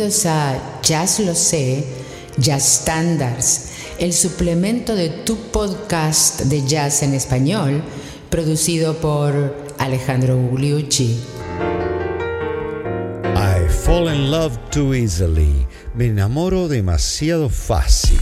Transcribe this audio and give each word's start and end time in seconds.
Bienvenidos 0.00 0.24
a 0.24 0.80
Jazz 0.80 1.20
Lo 1.20 1.34
Sé, 1.34 1.84
Jazz 2.38 2.80
Standards, 2.80 3.66
el 3.98 4.14
suplemento 4.14 4.94
de 4.96 5.10
tu 5.10 5.36
podcast 5.50 6.40
de 6.44 6.66
jazz 6.66 7.02
en 7.02 7.12
español, 7.12 7.82
producido 8.30 8.96
por 8.96 9.54
Alejandro 9.76 10.38
Gugliucci. 10.38 11.20
I 13.36 13.68
fall 13.68 14.08
in 14.08 14.30
love 14.30 14.56
too 14.70 14.94
easily. 14.94 15.66
Me 15.94 16.06
enamoro 16.06 16.66
demasiado 16.66 17.50
fácil. 17.50 18.18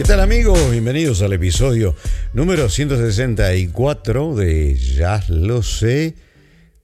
¿Qué 0.00 0.06
tal 0.06 0.20
amigos? 0.20 0.70
Bienvenidos 0.70 1.20
al 1.20 1.34
episodio 1.34 1.94
número 2.32 2.70
164 2.70 4.34
de 4.34 4.74
Jazz 4.74 5.28
Lo 5.28 5.62
Sé 5.62 6.14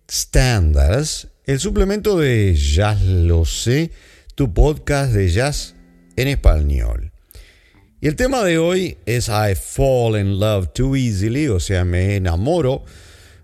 Standards, 0.07 1.29
el 1.47 1.59
suplemento 1.59 2.19
de 2.19 2.55
Jazz 2.55 3.01
Lo 3.01 3.47
Sé, 3.47 3.91
tu 4.35 4.53
podcast 4.53 5.15
de 5.15 5.31
jazz 5.31 5.77
en 6.17 6.29
español. 6.29 7.11
Y 8.03 8.09
el 8.09 8.17
tema 8.17 8.45
de 8.45 8.59
hoy 8.59 8.99
es 9.07 9.29
I 9.29 9.55
fall 9.55 10.21
in 10.21 10.39
love 10.39 10.75
too 10.75 10.95
easily, 10.95 11.49
o 11.49 11.59
sea, 11.59 11.87
me 11.87 12.17
enamoro 12.17 12.85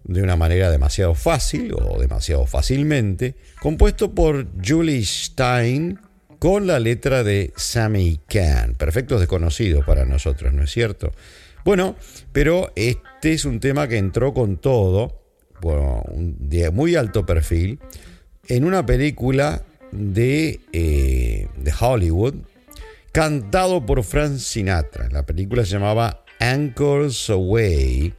de 0.04 0.22
una 0.22 0.36
manera 0.36 0.70
demasiado 0.70 1.14
fácil 1.14 1.72
o 1.72 1.98
demasiado 1.98 2.44
fácilmente, 2.44 3.36
compuesto 3.62 4.14
por 4.14 4.48
Julie 4.62 5.02
Stein 5.02 5.98
con 6.42 6.66
la 6.66 6.80
letra 6.80 7.22
de 7.22 7.52
Sammy 7.54 8.18
Kahn. 8.26 8.74
Perfectos 8.74 9.20
desconocidos 9.20 9.84
para 9.84 10.04
nosotros, 10.04 10.52
¿no 10.52 10.64
es 10.64 10.72
cierto? 10.72 11.12
Bueno, 11.64 11.94
pero 12.32 12.72
este 12.74 13.32
es 13.32 13.44
un 13.44 13.60
tema 13.60 13.86
que 13.86 13.96
entró 13.96 14.34
con 14.34 14.56
todo, 14.56 15.22
bueno, 15.60 16.02
de 16.10 16.68
muy 16.72 16.96
alto 16.96 17.24
perfil, 17.24 17.78
en 18.48 18.64
una 18.64 18.84
película 18.84 19.62
de, 19.92 20.58
eh, 20.72 21.46
de 21.56 21.72
Hollywood, 21.78 22.34
cantado 23.12 23.86
por 23.86 24.02
Frank 24.02 24.38
Sinatra. 24.38 25.10
La 25.10 25.24
película 25.24 25.64
se 25.64 25.74
llamaba 25.74 26.24
Anchors 26.40 27.30
Away. 27.30 28.14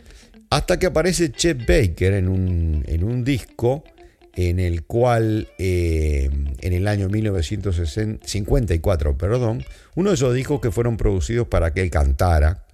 Hasta 0.50 0.78
que 0.78 0.86
aparece 0.86 1.32
Chet 1.32 1.66
Baker 1.66 2.12
en 2.12 2.28
un, 2.28 2.84
en 2.86 3.02
un 3.02 3.24
disco 3.24 3.82
en 4.34 4.58
el 4.58 4.84
cual 4.84 5.48
eh, 5.58 6.30
en 6.60 6.72
el 6.72 6.88
año 6.88 7.08
1954, 7.08 9.18
perdón, 9.18 9.64
uno 9.94 10.10
de 10.10 10.14
esos 10.14 10.34
discos 10.34 10.60
que 10.60 10.70
fueron 10.70 10.96
producidos 10.96 11.48
para 11.48 11.74
que 11.74 11.82
él 11.82 11.90
cantara, 11.90 12.64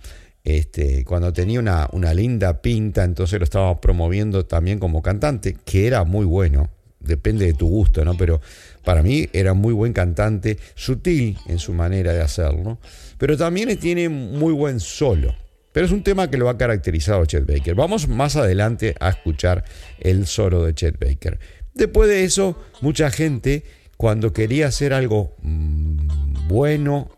este, 0.44 1.04
cuando 1.04 1.32
tenía 1.32 1.58
una, 1.60 1.88
una 1.92 2.14
linda 2.14 2.62
pinta, 2.62 3.04
entonces 3.04 3.38
lo 3.38 3.44
estaba 3.44 3.80
promoviendo 3.80 4.46
también 4.46 4.78
como 4.78 5.02
cantante, 5.02 5.56
que 5.64 5.86
era 5.86 6.04
muy 6.04 6.24
bueno, 6.24 6.70
depende 7.00 7.46
de 7.46 7.54
tu 7.54 7.68
gusto, 7.68 8.04
¿no? 8.04 8.16
Pero 8.16 8.40
para 8.84 9.02
mí 9.02 9.28
era 9.32 9.54
muy 9.54 9.74
buen 9.74 9.92
cantante, 9.92 10.58
sutil 10.74 11.36
en 11.48 11.58
su 11.58 11.74
manera 11.74 12.12
de 12.12 12.22
hacerlo, 12.22 12.78
pero 13.18 13.36
también 13.36 13.76
tiene 13.78 14.08
muy 14.08 14.52
buen 14.52 14.78
solo. 14.80 15.34
Pero 15.78 15.86
es 15.86 15.92
un 15.92 16.02
tema 16.02 16.28
que 16.28 16.38
lo 16.38 16.48
ha 16.48 16.58
caracterizado 16.58 17.24
Chet 17.24 17.46
Baker. 17.46 17.76
Vamos 17.76 18.08
más 18.08 18.34
adelante 18.34 18.96
a 18.98 19.10
escuchar 19.10 19.62
el 20.00 20.26
solo 20.26 20.64
de 20.64 20.74
Chet 20.74 20.98
Baker. 20.98 21.38
Después 21.72 22.08
de 22.08 22.24
eso, 22.24 22.60
mucha 22.80 23.12
gente, 23.12 23.62
cuando 23.96 24.32
quería 24.32 24.66
hacer 24.66 24.92
algo 24.92 25.36
mm, 25.40 26.48
bueno 26.48 27.08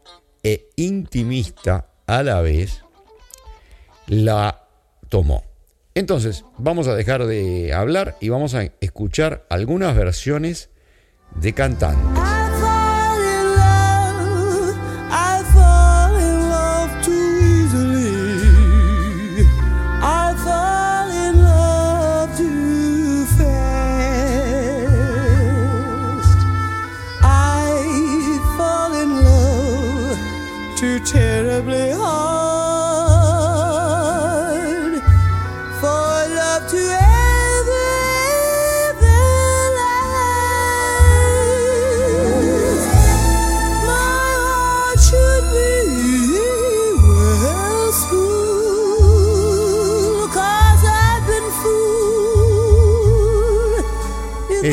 e 0.43 0.69
intimista 0.77 1.87
a 2.07 2.23
la 2.23 2.43
vez, 2.43 2.83
la 4.07 4.67
tomó. 5.09 5.43
Entonces, 5.95 6.45
vamos 6.59 6.87
a 6.87 6.95
dejar 6.95 7.25
de 7.25 7.73
hablar 7.73 8.19
y 8.21 8.29
vamos 8.29 8.53
a 8.53 8.65
escuchar 8.83 9.47
algunas 9.49 9.97
versiones 9.97 10.69
de 11.35 11.55
cantantes. 11.55 12.40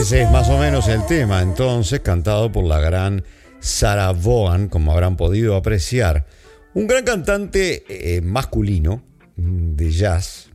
Ese 0.08 0.22
es 0.22 0.32
más 0.32 0.48
o 0.48 0.58
menos 0.58 0.88
el 0.88 1.06
tema, 1.06 1.42
entonces, 1.42 2.00
cantado 2.00 2.50
por 2.50 2.64
la 2.64 2.80
gran 2.80 3.26
Sarah 3.60 4.14
Vaughan, 4.14 4.70
como 4.70 4.94
habrán 4.94 5.18
podido 5.18 5.58
apreciar. 5.58 6.26
Un 6.74 6.88
gran 6.88 7.04
cantante 7.04 7.84
eh, 7.90 8.22
masculino 8.22 9.04
de 9.36 9.92
jazz 9.92 10.48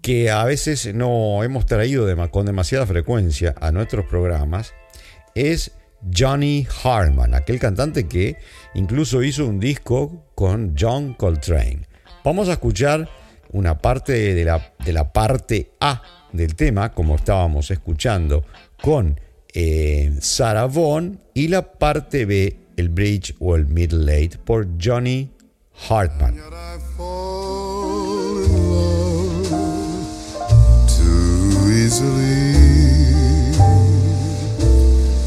que 0.00 0.32
a 0.32 0.42
veces 0.42 0.92
no 0.92 1.44
hemos 1.44 1.66
traído 1.66 2.04
con 2.32 2.46
demasiada 2.46 2.84
frecuencia 2.84 3.54
a 3.60 3.70
nuestros 3.70 4.06
programas 4.06 4.74
es 5.36 5.70
Johnny 6.12 6.66
Hartman, 6.82 7.34
aquel 7.34 7.60
cantante 7.60 8.08
que 8.08 8.38
incluso 8.74 9.22
hizo 9.22 9.46
un 9.46 9.60
disco 9.60 10.26
con 10.34 10.74
John 10.76 11.14
Coltrane. 11.14 11.86
Vamos 12.24 12.48
a 12.48 12.54
escuchar 12.54 13.08
una 13.52 13.78
parte 13.78 14.34
de 14.34 14.44
la, 14.44 14.72
de 14.84 14.92
la 14.92 15.12
parte 15.12 15.72
A 15.80 16.02
del 16.32 16.54
tema, 16.54 16.92
como 16.92 17.16
estábamos 17.16 17.70
escuchando 17.70 18.44
con 18.80 19.20
eh, 19.54 20.16
Sarah 20.20 20.66
Vaughan, 20.66 21.20
y 21.34 21.48
la 21.48 21.72
parte 21.72 22.24
B 22.24 22.56
el 22.76 22.88
bridge 22.88 23.34
o 23.38 23.54
el 23.54 23.66
middle 23.66 24.12
eight 24.12 24.36
por 24.38 24.66
Johnny 24.80 25.30
Hartman. 25.88 26.40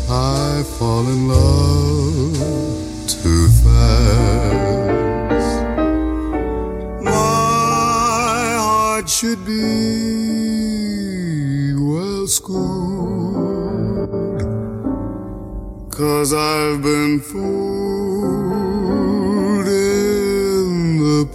I 0.08 0.64
fall 0.64 1.08
in. 1.10 1.26
that 9.06 9.12
should 9.12 9.46
be 9.46 9.62
well 11.76 12.26
schooled. 12.26 13.70
Cause 15.92 16.34
I've 16.34 16.82
been 16.82 17.20
fooled 17.20 17.38
in 19.68 20.98
the 20.98 21.26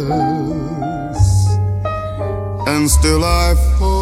past, 0.00 0.40
and 2.66 2.90
still 2.90 3.22
I 3.24 3.54
fall. 3.78 3.99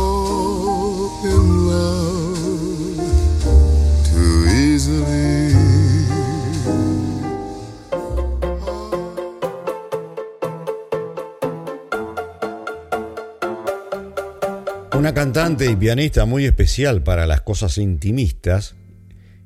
Una 15.09 15.15
cantante 15.15 15.65
y 15.65 15.75
pianista 15.75 16.27
muy 16.27 16.45
especial 16.45 17.03
para 17.03 17.27
las 17.27 17.41
cosas 17.41 17.79
intimistas 17.79 18.75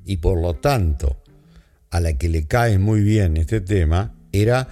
y 0.05 0.17
por 0.17 0.43
lo 0.43 0.55
tanto 0.55 1.23
a 1.89 2.01
la 2.01 2.15
que 2.15 2.29
le 2.29 2.49
cae 2.49 2.81
muy 2.81 3.01
bien 3.01 3.37
este 3.37 3.61
tema 3.61 4.13
era 4.33 4.67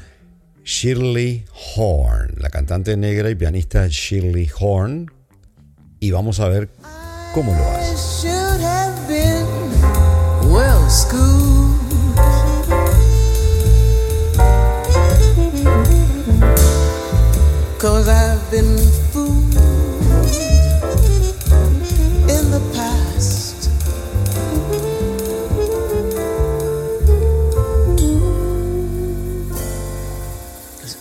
Shirley 0.64 1.44
Horn, 1.76 2.34
la 2.38 2.50
cantante 2.50 2.96
negra 2.96 3.30
y 3.30 3.36
pianista 3.36 3.86
Shirley 3.86 4.50
Horn. 4.58 5.12
Y 6.00 6.10
vamos 6.10 6.40
a 6.40 6.48
ver 6.48 6.70
cómo 7.34 7.54
lo 7.54 7.70
hace. 7.70 8.26
Cause 17.78 18.08
I've 18.08 18.50
been 18.50 18.99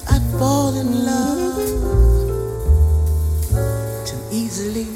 I 0.07 0.19
fall 0.37 0.75
in 0.75 1.05
love 1.05 1.55
too 4.05 4.21
easily. 4.31 4.87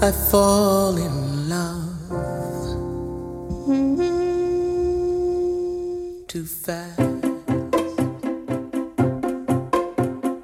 I 0.00 0.12
fall 0.30 0.96
in 0.98 1.48
love 1.48 1.94
too 6.28 6.44
fast. 6.44 7.00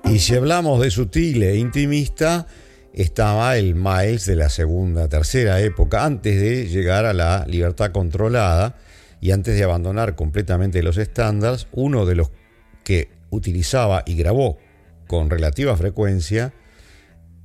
Y 0.04 0.18
si 0.18 0.34
hablamos 0.34 0.80
de 0.80 0.90
sutil 0.90 1.42
e 1.42 1.56
intimista, 1.56 2.46
estaba 2.92 3.56
el 3.56 3.74
Miles 3.74 4.26
de 4.26 4.36
la 4.36 4.48
segunda, 4.48 5.08
tercera 5.08 5.60
época, 5.60 6.04
antes 6.04 6.40
de 6.40 6.66
llegar 6.66 7.04
a 7.04 7.12
la 7.12 7.44
libertad 7.46 7.92
controlada 7.92 8.76
y 9.20 9.30
antes 9.32 9.56
de 9.56 9.64
abandonar 9.64 10.14
completamente 10.16 10.82
los 10.82 10.96
estándares, 10.96 11.68
uno 11.72 12.06
de 12.06 12.14
los 12.14 12.30
que 12.84 13.10
utilizaba 13.30 14.02
y 14.06 14.16
grabó 14.16 14.58
con 15.06 15.30
relativa 15.30 15.76
frecuencia 15.76 16.52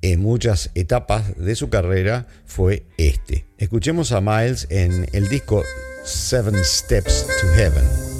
en 0.01 0.21
muchas 0.21 0.71
etapas 0.75 1.35
de 1.37 1.55
su 1.55 1.69
carrera 1.69 2.27
fue 2.45 2.85
este. 2.97 3.47
Escuchemos 3.57 4.11
a 4.11 4.21
Miles 4.21 4.67
en 4.69 5.07
el 5.13 5.27
disco 5.29 5.63
Seven 6.03 6.55
Steps 6.63 7.25
to 7.41 7.47
Heaven. 7.55 8.14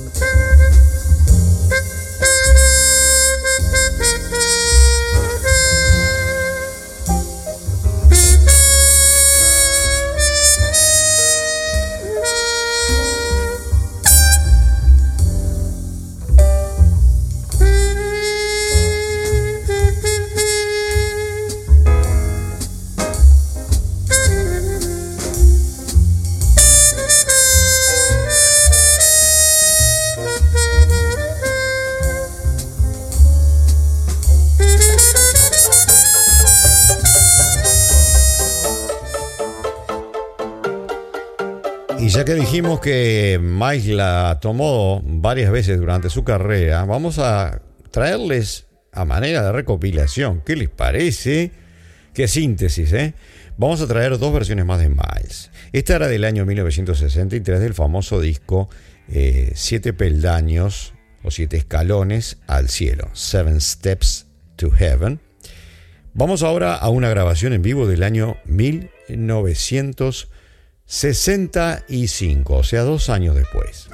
Que 42.26 42.34
dijimos 42.34 42.80
que 42.80 43.40
Miles 43.40 43.86
la 43.88 44.40
tomó 44.42 45.00
varias 45.06 45.52
veces 45.52 45.80
durante 45.80 46.10
su 46.10 46.24
carrera, 46.24 46.84
vamos 46.84 47.20
a 47.20 47.62
traerles 47.92 48.66
a 48.92 49.06
manera 49.06 49.44
de 49.44 49.52
recopilación, 49.52 50.42
¿qué 50.44 50.56
les 50.56 50.70
parece? 50.70 51.52
Qué 52.16 52.28
síntesis, 52.28 52.92
¿eh? 52.94 53.14
Vamos 53.58 53.80
a 53.82 53.88
traer 53.88 54.18
dos 54.18 54.34
versiones 54.34 54.66
más 54.66 54.80
de 54.80 54.90
Miles. 54.90 55.52
Esta 55.72 55.98
era 55.98 56.08
del 56.08 56.24
año 56.24 56.48
1963 56.48 57.60
del 57.60 57.76
famoso 57.76 58.20
disco 58.20 58.70
eh, 59.08 59.52
Siete 59.54 59.94
peldaños 59.94 60.94
o 61.22 61.30
Siete 61.30 61.58
escalones 61.58 62.40
al 62.48 62.70
cielo, 62.70 63.08
Seven 63.14 63.62
Steps 63.62 64.26
to 64.56 64.72
Heaven. 64.72 65.20
Vamos 66.16 66.42
ahora 66.42 66.74
a 66.74 66.90
una 66.90 67.10
grabación 67.10 67.54
en 67.54 67.62
vivo 67.62 67.86
del 67.86 68.02
año 68.02 68.38
1965, 70.88 72.56
o 72.56 72.64
sea, 72.64 72.84
dos 72.84 73.10
años 73.10 73.36
después. 73.36 73.90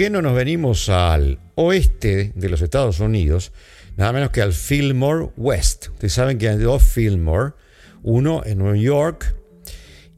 Qué 0.00 0.08
no 0.08 0.22
nos 0.22 0.34
venimos 0.34 0.88
al 0.88 1.38
oeste 1.56 2.32
de 2.34 2.48
los 2.48 2.62
Estados 2.62 3.00
Unidos? 3.00 3.52
Nada 3.98 4.14
menos 4.14 4.30
que 4.30 4.40
al 4.40 4.54
Fillmore 4.54 5.28
West. 5.36 5.88
Ustedes 5.88 6.14
saben 6.14 6.38
que 6.38 6.48
hay 6.48 6.56
dos 6.56 6.82
Fillmore, 6.82 7.52
uno 8.02 8.40
en 8.46 8.56
Nueva 8.56 8.78
York 8.78 9.36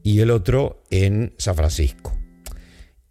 y 0.01 0.21
el 0.21 0.31
otro 0.31 0.81
en 0.89 1.33
San 1.37 1.55
Francisco. 1.55 2.17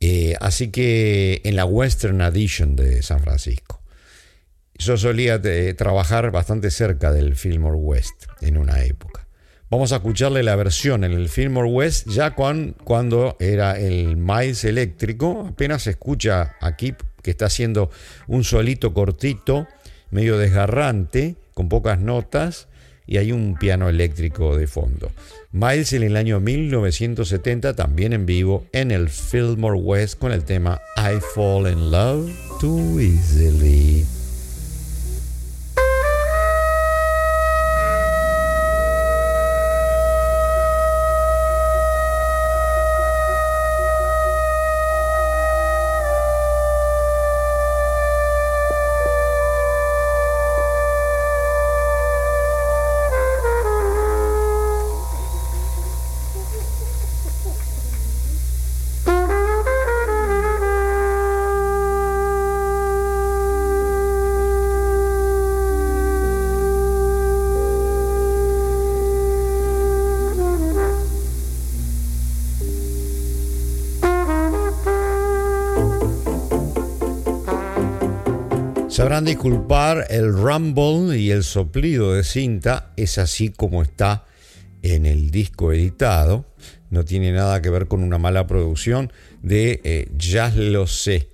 Eh, 0.00 0.34
así 0.40 0.68
que 0.68 1.42
en 1.44 1.56
la 1.56 1.66
Western 1.66 2.22
Edition 2.22 2.74
de 2.74 3.02
San 3.02 3.20
Francisco. 3.20 3.82
Yo 4.72 4.96
solía 4.96 5.42
eh, 5.44 5.74
trabajar 5.74 6.30
bastante 6.30 6.70
cerca 6.70 7.12
del 7.12 7.36
Fillmore 7.36 7.76
West 7.76 8.24
en 8.40 8.56
una 8.56 8.82
época. 8.82 9.21
Vamos 9.72 9.90
a 9.92 9.96
escucharle 9.96 10.42
la 10.42 10.54
versión 10.54 11.02
en 11.02 11.12
el 11.12 11.30
Fillmore 11.30 11.66
West 11.70 12.06
ya 12.06 12.32
cuan- 12.34 12.74
cuando 12.84 13.38
era 13.40 13.78
el 13.80 14.18
Miles 14.18 14.64
eléctrico. 14.64 15.46
Apenas 15.48 15.84
se 15.84 15.90
escucha 15.92 16.56
aquí 16.60 16.92
que 17.22 17.30
está 17.30 17.46
haciendo 17.46 17.88
un 18.26 18.44
solito 18.44 18.92
cortito, 18.92 19.66
medio 20.10 20.36
desgarrante, 20.36 21.36
con 21.54 21.70
pocas 21.70 21.98
notas, 21.98 22.68
y 23.06 23.16
hay 23.16 23.32
un 23.32 23.56
piano 23.58 23.88
eléctrico 23.88 24.58
de 24.58 24.66
fondo. 24.66 25.10
Miles 25.52 25.94
en 25.94 26.02
el 26.02 26.18
año 26.18 26.38
1970, 26.38 27.74
también 27.74 28.12
en 28.12 28.26
vivo, 28.26 28.66
en 28.72 28.90
el 28.90 29.08
Fillmore 29.08 29.78
West 29.78 30.18
con 30.18 30.32
el 30.32 30.44
tema 30.44 30.82
I 30.98 31.18
Fall 31.34 31.72
in 31.72 31.90
Love 31.90 32.30
Too 32.60 33.00
Easily. 33.00 34.04
Sabrán 78.92 79.24
disculpar 79.24 80.06
el 80.10 80.34
rumble 80.34 81.18
y 81.18 81.30
el 81.30 81.44
soplido 81.44 82.12
de 82.12 82.24
cinta, 82.24 82.92
es 82.98 83.16
así 83.16 83.48
como 83.48 83.80
está 83.80 84.26
en 84.82 85.06
el 85.06 85.30
disco 85.30 85.72
editado. 85.72 86.44
No 86.90 87.02
tiene 87.02 87.32
nada 87.32 87.62
que 87.62 87.70
ver 87.70 87.88
con 87.88 88.02
una 88.02 88.18
mala 88.18 88.46
producción 88.46 89.10
de 89.40 89.80
eh, 89.84 90.10
Ya 90.18 90.50
lo 90.50 90.86
sé. 90.86 91.30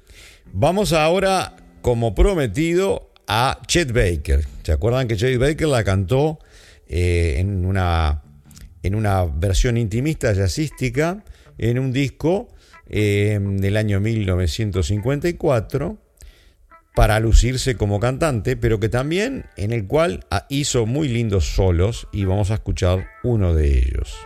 Vamos 0.53 0.93
ahora, 0.93 1.57
como 1.83 2.15
prometido, 2.15 3.13
a 3.27 3.61
Chet 3.67 3.91
Baker. 3.91 4.47
¿Se 4.63 4.71
acuerdan 4.71 5.09
que 5.09 5.17
Chet 5.17 5.37
Baker 5.37 5.67
la 5.67 5.83
cantó 5.83 6.39
eh, 6.87 7.39
en, 7.39 7.67
una, 7.67 8.23
en 8.85 8.95
una 8.95 9.25
versión 9.25 9.79
intimista 9.79 10.33
jazzística 10.33 11.25
en 11.59 11.81
un 11.81 11.93
disco 11.93 12.51
eh, 12.87 13.37
del 13.43 13.77
año 13.77 13.99
1954? 13.99 16.08
Para 16.99 17.21
lucirse 17.21 17.77
como 17.77 18.01
cantante, 18.01 18.57
pero 18.57 18.81
que 18.81 18.89
también 18.89 19.47
en 19.57 19.71
el 19.71 19.87
cual 19.87 20.27
hizo 20.49 20.85
muy 20.85 21.07
lindos 21.07 21.55
solos 21.55 22.09
y 22.11 22.25
vamos 22.25 22.51
a 22.51 22.55
escuchar 22.55 23.07
uno 23.23 23.55
de 23.55 23.79
ellos. 23.79 24.17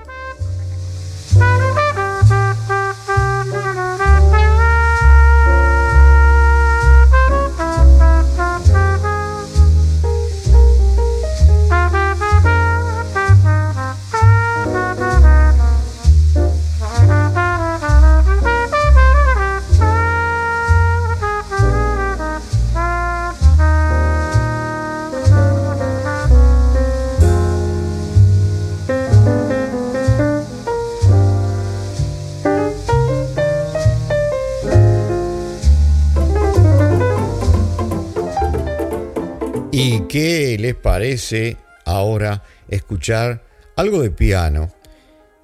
Qué 40.12 40.58
les 40.58 40.74
parece 40.74 41.56
ahora 41.86 42.42
escuchar 42.68 43.42
algo 43.76 44.02
de 44.02 44.10
piano? 44.10 44.70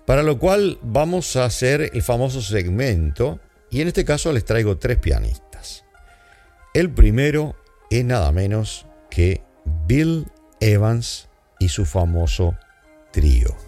Para 0.05 0.23
lo 0.23 0.39
cual 0.39 0.79
vamos 0.83 1.37
a 1.37 1.47
hacer 1.47 1.91
el 1.95 2.03
famoso 2.03 2.43
segmento 2.43 3.41
y 3.71 3.81
en 3.81 3.89
este 3.89 4.05
caso 4.05 4.31
les 4.31 4.45
traigo 4.45 4.77
tres 4.77 4.99
pianistas. 4.99 5.87
El 6.75 6.91
primero 6.91 7.57
es 7.89 8.05
nada 8.05 8.31
menos 8.31 8.85
que 9.09 9.41
Bill 9.87 10.27
Evans 10.61 11.31
y 11.59 11.71
su 11.71 11.87
famoso 11.87 12.55
trío. 13.11 13.68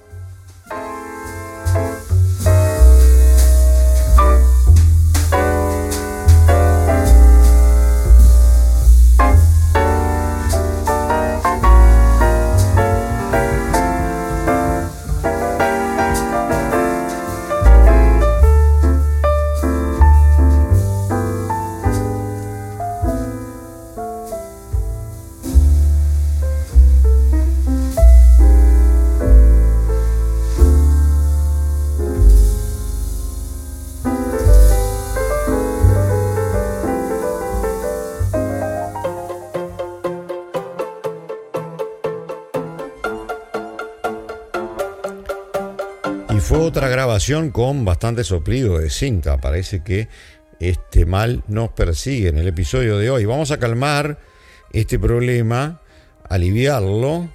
Otra 46.50 46.88
grabación 46.88 47.50
con 47.50 47.84
bastante 47.84 48.22
soplido 48.25 48.78
de 48.78 48.88
cinta. 48.88 49.38
Parece 49.38 49.82
que 49.82 50.08
este 50.60 51.04
mal 51.04 51.42
nos 51.49 51.70
persigue 51.70 52.28
en 52.28 52.38
el 52.38 52.46
episodio 52.46 52.99
de 52.99 53.10
hoy. 53.10 53.25
Vamos 53.25 53.50
a 53.50 53.58
calmar 53.58 54.18
este 54.72 54.99
problema, 54.99 55.80
aliviarlo, 56.28 57.28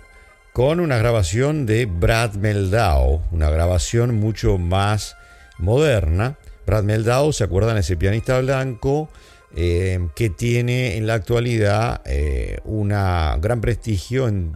con 0.53 0.79
una 0.79 0.97
grabación 0.97 1.65
de 1.65 1.85
Brad 1.85 2.35
Meldau, 2.35 3.21
una 3.31 3.49
grabación 3.49 4.15
mucho 4.15 4.57
más 4.57 5.17
moderna. 5.57 6.37
Brad 6.65 6.83
Meldau, 6.83 7.33
¿se 7.33 7.43
acuerdan? 7.43 7.77
Ese 7.77 7.97
pianista 7.97 8.39
blanco 8.39 9.09
eh, 9.55 10.07
que 10.15 10.29
tiene 10.29 10.95
en 10.95 11.05
la 11.05 11.15
actualidad 11.15 12.01
eh, 12.05 12.59
un 12.63 12.89
gran 12.89 13.59
prestigio 13.59 14.27
en 14.27 14.55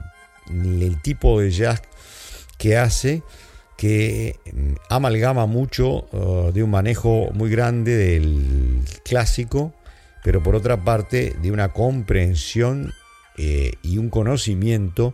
el 0.50 1.02
tipo 1.02 1.42
de 1.42 1.52
jazz 1.52 1.82
que 2.58 2.78
hace 2.78 3.22
que 3.80 4.36
mm, 4.52 4.74
amalgama 4.90 5.46
mucho 5.46 6.10
uh, 6.12 6.52
de 6.52 6.64
un 6.64 6.70
manejo 6.70 7.30
muy 7.34 7.50
grande 7.50 7.96
del 7.96 8.82
clásico, 9.06 9.74
pero 10.22 10.44
por 10.44 10.56
otra 10.56 10.84
parte 10.84 11.34
de 11.42 11.50
una 11.50 11.70
comprensión 11.70 12.92
eh, 13.38 13.72
y 13.82 13.98
un 13.98 14.10
conocimiento 14.10 15.14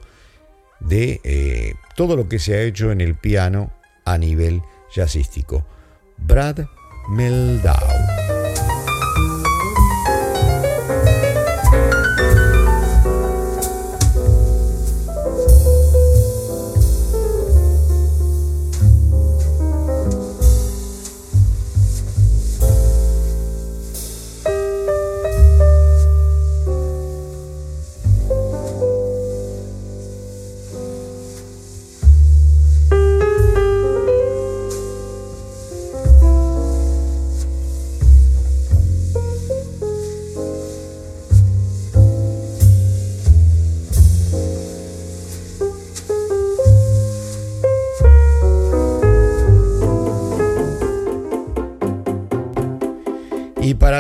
de 0.80 1.22
eh, 1.24 1.76
todo 1.96 2.16
lo 2.16 2.28
que 2.28 2.40
se 2.40 2.56
ha 2.56 2.62
hecho 2.64 2.92
en 2.92 3.02
el 3.02 3.14
piano 3.14 3.72
a 4.04 4.18
nivel 4.18 4.64
jazzístico. 4.92 5.64
Brad 6.18 6.66
Meldau. 7.08 8.05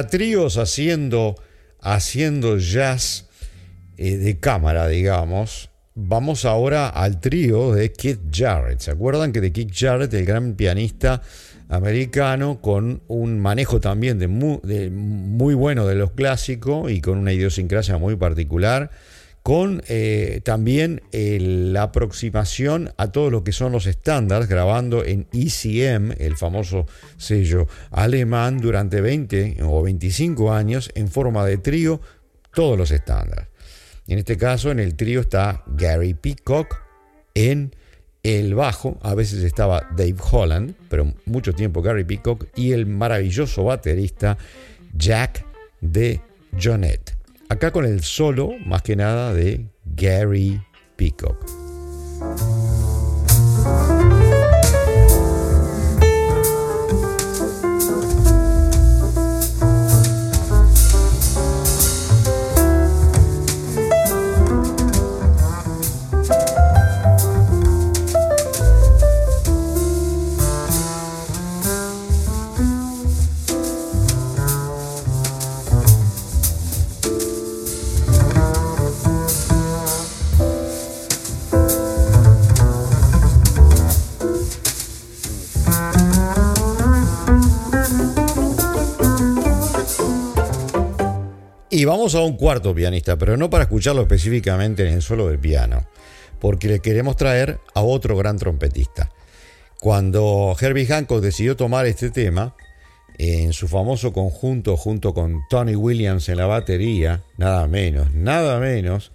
Tríos 0.07 0.57
haciendo, 0.57 1.35
haciendo 1.79 2.57
jazz 2.57 3.27
eh, 3.97 4.17
de 4.17 4.39
cámara, 4.39 4.87
digamos, 4.87 5.69
vamos 5.93 6.45
ahora 6.45 6.89
al 6.89 7.19
trío 7.19 7.73
de 7.73 7.91
Keith 7.91 8.21
Jarrett. 8.31 8.79
¿Se 8.79 8.91
acuerdan 8.91 9.31
que 9.31 9.41
de 9.41 9.51
Keith 9.51 9.71
Jarrett, 9.73 10.13
el 10.13 10.25
gran 10.25 10.55
pianista 10.55 11.21
americano, 11.69 12.61
con 12.61 13.01
un 13.07 13.39
manejo 13.39 13.79
también 13.79 14.19
de 14.19 14.27
muy 14.27 15.55
bueno 15.55 15.87
de 15.87 15.95
los 15.95 16.11
clásicos 16.11 16.91
y 16.91 17.01
con 17.01 17.17
una 17.17 17.33
idiosincrasia 17.33 17.97
muy 17.97 18.15
particular? 18.15 18.91
Con 19.45 19.83
eh, 19.87 20.41
también 20.43 21.03
eh, 21.11 21.37
la 21.39 21.83
aproximación 21.83 22.91
a 22.97 23.11
todo 23.11 23.29
lo 23.29 23.43
que 23.43 23.51
son 23.51 23.73
los 23.73 23.85
estándares, 23.85 24.49
grabando 24.49 25.05
en 25.05 25.27
ECM, 25.31 26.13
el 26.17 26.35
famoso 26.35 26.87
sello 27.17 27.67
alemán, 27.91 28.57
durante 28.57 29.01
20 29.01 29.57
o 29.61 29.83
25 29.83 30.51
años 30.51 30.89
en 30.95 31.09
forma 31.09 31.45
de 31.45 31.59
trío, 31.59 32.01
todos 32.55 32.75
los 32.75 32.89
estándares. 32.89 33.45
En 34.07 34.17
este 34.17 34.35
caso, 34.35 34.71
en 34.71 34.79
el 34.79 34.95
trío 34.95 35.21
está 35.21 35.61
Gary 35.67 36.15
Peacock 36.15 36.81
en 37.35 37.75
el 38.23 38.55
bajo, 38.55 38.97
a 39.03 39.13
veces 39.13 39.43
estaba 39.43 39.87
Dave 39.95 40.15
Holland, 40.31 40.73
pero 40.89 41.13
mucho 41.27 41.53
tiempo 41.53 41.83
Gary 41.83 42.03
Peacock, 42.03 42.47
y 42.55 42.71
el 42.71 42.87
maravilloso 42.87 43.63
baterista 43.63 44.39
Jack 44.97 45.45
de 45.81 46.19
Jonette. 46.59 47.14
Acá 47.47 47.71
con 47.71 47.85
el 47.85 48.01
solo, 48.01 48.51
más 48.65 48.81
que 48.81 48.95
nada, 48.95 49.33
de 49.33 49.69
Gary 49.85 50.59
Peacock. 50.95 51.37
Y 91.75 91.83
vamos 91.83 92.15
a 92.15 92.21
un 92.21 92.37
cuarto 92.37 92.73
pianista, 92.73 93.17
pero 93.17 93.35
no 93.35 93.49
para 93.49 93.65
escucharlo 93.65 94.03
específicamente 94.03 94.87
en 94.87 94.93
el 94.93 95.01
solo 95.01 95.27
del 95.27 95.39
piano, 95.39 95.85
porque 96.39 96.69
le 96.69 96.79
queremos 96.79 97.17
traer 97.17 97.59
a 97.73 97.81
otro 97.81 98.15
gran 98.15 98.37
trompetista. 98.37 99.11
Cuando 99.81 100.55
Herbie 100.57 100.85
Hancock 100.85 101.21
decidió 101.21 101.57
tomar 101.57 101.85
este 101.85 102.11
tema, 102.11 102.55
en 103.17 103.51
su 103.51 103.67
famoso 103.67 104.13
conjunto 104.13 104.77
junto 104.77 105.13
con 105.13 105.41
Tony 105.49 105.75
Williams 105.75 106.29
en 106.29 106.37
la 106.37 106.45
batería, 106.45 107.23
nada 107.35 107.67
menos, 107.67 108.13
nada 108.13 108.57
menos, 108.61 109.11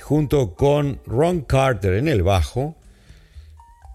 junto 0.00 0.54
con 0.54 1.00
Ron 1.04 1.40
Carter 1.40 1.94
en 1.94 2.06
el 2.06 2.22
bajo, 2.22 2.76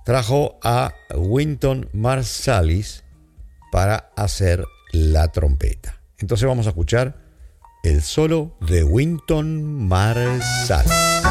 trajo 0.04 0.60
a 0.62 0.94
Winton 1.16 1.88
Marsalis 1.94 3.06
para 3.72 4.12
hacer 4.18 4.66
la 4.92 5.32
trompeta. 5.32 6.02
Entonces 6.20 6.46
vamos 6.46 6.66
a 6.66 6.72
escuchar 6.72 7.23
el 7.84 8.02
solo 8.02 8.56
de 8.62 8.86
Winton 8.86 9.88
Marsalis. 9.90 11.23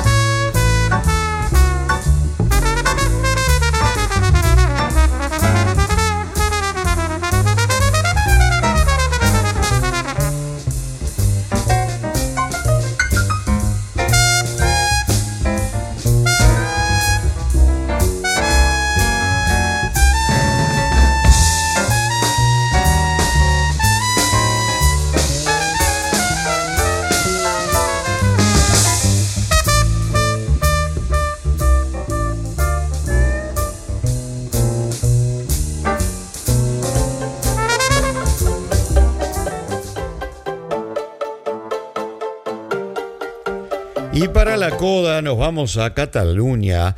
Y 44.14 44.28
para 44.28 44.58
la 44.58 44.76
coda 44.76 45.22
nos 45.22 45.38
vamos 45.38 45.78
a 45.78 45.94
Cataluña, 45.94 46.96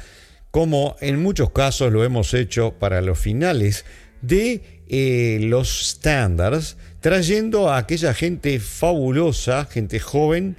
como 0.50 0.96
en 1.00 1.22
muchos 1.22 1.50
casos 1.50 1.92
lo 1.92 2.02
hemos 2.02 2.34
hecho 2.34 2.72
para 2.72 3.00
los 3.02 3.20
finales 3.20 3.84
de 4.20 4.82
eh, 4.88 5.38
los 5.40 5.90
standards, 5.90 6.76
trayendo 6.98 7.70
a 7.70 7.78
aquella 7.78 8.14
gente 8.14 8.58
fabulosa, 8.58 9.64
gente 9.66 10.00
joven, 10.00 10.56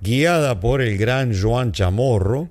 guiada 0.00 0.58
por 0.58 0.82
el 0.82 0.98
gran 0.98 1.40
Joan 1.40 1.70
Chamorro, 1.70 2.50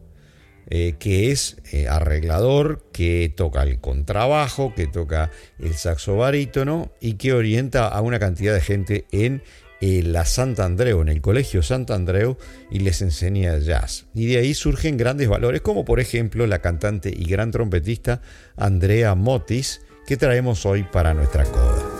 eh, 0.70 0.96
que 0.98 1.32
es 1.32 1.58
eh, 1.74 1.90
arreglador, 1.90 2.86
que 2.94 3.34
toca 3.36 3.64
el 3.64 3.82
contrabajo, 3.82 4.74
que 4.74 4.88
toca 4.88 5.30
el 5.60 5.74
saxo 5.74 6.16
barítono 6.16 6.94
y 7.02 7.16
que 7.16 7.34
orienta 7.34 7.90
a 7.90 8.00
una 8.00 8.18
cantidad 8.18 8.54
de 8.54 8.62
gente 8.62 9.06
en 9.12 9.44
la 9.82 10.26
Santa 10.26 10.66
Andreu, 10.66 11.02
en 11.02 11.10
el 11.10 11.22
Colegio 11.22 11.64
Santa 11.64 11.96
Andreu, 11.96 12.38
y 12.70 12.80
les 12.80 13.02
enseña 13.02 13.58
jazz. 13.58 14.06
Y 14.14 14.28
de 14.28 14.38
ahí 14.38 14.54
surgen 14.54 14.98
grandes 14.98 15.28
valores, 15.28 15.62
como 15.62 15.86
por 15.86 16.00
ejemplo 16.00 16.46
la 16.48 16.60
cantante 16.60 17.14
y 17.16 17.26
gran 17.26 17.52
trompetista 17.52 18.22
Andrea 18.56 19.16
Motis, 19.16 19.82
que 20.06 20.18
traemos 20.18 20.66
hoy 20.66 20.84
para 20.84 21.14
nuestra 21.14 21.46
coda. 21.46 21.91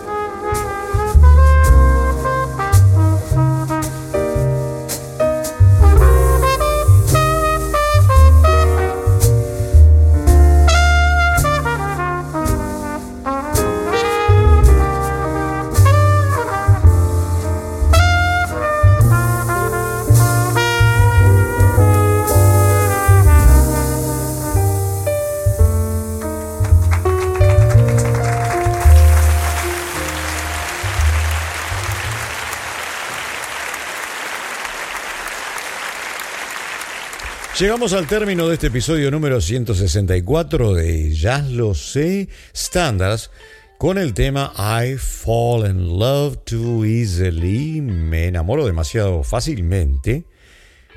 Llegamos 37.62 37.92
al 37.92 38.08
término 38.08 38.48
de 38.48 38.54
este 38.54 38.66
episodio 38.66 39.08
número 39.12 39.40
164 39.40 40.74
de 40.74 41.14
Jazz 41.14 41.48
Lo 41.48 41.74
Sé 41.74 42.28
Standards 42.52 43.30
con 43.78 43.98
el 43.98 44.14
tema 44.14 44.52
I 44.58 44.96
Fall 44.98 45.70
in 45.70 45.96
Love 45.96 46.38
Too 46.44 46.84
Easily, 46.84 47.80
me 47.80 48.26
enamoro 48.26 48.66
demasiado 48.66 49.22
fácilmente. 49.22 50.24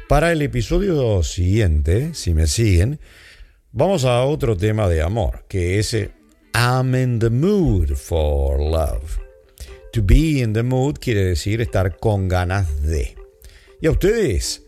Para 0.09 0.31
el 0.31 0.41
episodio 0.41 1.21
siguiente, 1.21 2.15
si 2.15 2.33
me 2.33 2.47
siguen, 2.47 2.99
vamos 3.71 4.03
a 4.03 4.23
otro 4.23 4.57
tema 4.57 4.89
de 4.89 5.03
amor, 5.03 5.45
que 5.47 5.77
es 5.77 5.93
eh, 5.93 6.09
I'm 6.55 6.95
in 6.95 7.19
the 7.19 7.29
mood 7.29 7.93
for 7.93 8.59
love. 8.59 9.19
To 9.93 10.01
be 10.01 10.39
in 10.39 10.53
the 10.53 10.63
mood 10.63 10.95
quiere 10.99 11.25
decir 11.25 11.61
estar 11.61 11.97
con 11.97 12.27
ganas 12.27 12.81
de. 12.81 13.15
¿Y 13.79 13.85
a 13.85 13.91
ustedes? 13.91 14.64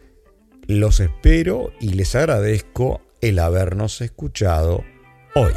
Los 0.67 0.99
espero 0.99 1.71
y 1.79 1.93
les 1.93 2.13
agradezco 2.13 2.99
el 3.21 3.39
habernos 3.39 4.01
escuchado 4.01 4.83
hoy. 5.33 5.53